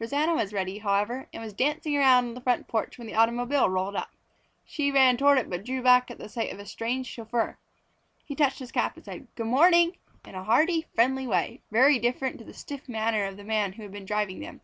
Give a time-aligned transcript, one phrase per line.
[0.00, 3.70] Rosanna was ready, however, and was dancing around on the front porch when the automobile
[3.70, 4.10] rolled up.
[4.64, 7.56] She ran toward it but drew back at the sight of a strange chauffeur.
[8.24, 9.96] He touched his cap and said "Good morning!"
[10.26, 13.84] in a hearty, friendly way, very different to the stiff manner of the man who
[13.84, 14.60] had been driving them.